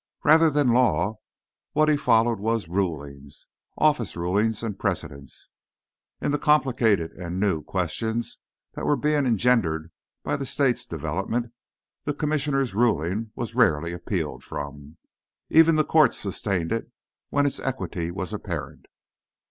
Rather 0.23 0.49
than 0.49 0.73
law, 0.73 1.17
what 1.73 1.87
he 1.87 1.95
followed 1.95 2.39
was 2.39 2.67
Rulings: 2.67 3.45
Office 3.77 4.17
Rulings 4.17 4.63
and 4.63 4.79
precedents. 4.79 5.51
In 6.19 6.31
the 6.31 6.39
complicated 6.39 7.11
and 7.11 7.39
new 7.39 7.61
questions 7.61 8.39
that 8.73 8.87
were 8.87 8.95
being 8.95 9.27
engendered 9.27 9.91
by 10.23 10.37
the 10.37 10.43
state's 10.47 10.87
development 10.87 11.53
the 12.05 12.15
Commissioner's 12.15 12.73
ruling 12.73 13.29
was 13.35 13.53
rarely 13.53 13.93
appealed 13.93 14.43
from. 14.43 14.97
Even 15.51 15.75
the 15.75 15.83
courts 15.85 16.17
sustained 16.17 16.71
it 16.71 16.91
when 17.29 17.45
its 17.45 17.59
equity 17.59 18.09
was 18.09 18.33
apparent. 18.33 18.87